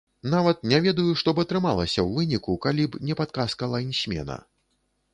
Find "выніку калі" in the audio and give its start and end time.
2.17-2.83